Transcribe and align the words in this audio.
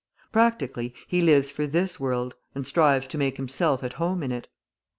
Practically 0.31 0.95
he 1.07 1.21
lives 1.21 1.51
for 1.51 1.67
this 1.67 1.99
world, 1.99 2.33
and 2.55 2.65
strives 2.65 3.05
to 3.05 3.19
make 3.19 3.37
himself 3.37 3.83
at 3.83 3.93
home 4.01 4.23
in 4.23 4.31
it. 4.31 4.47